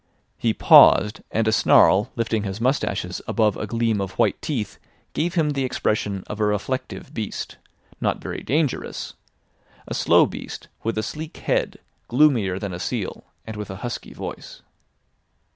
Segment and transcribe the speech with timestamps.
[0.39, 4.79] He paused, and a snarl lifting his moustaches above a gleam of white teeth
[5.13, 7.57] gave him the expression of a reflective beast,
[8.01, 11.77] not very dangerous—a slow beast with a sleek head,
[12.07, 14.63] gloomier than a seal, and with a husky voice.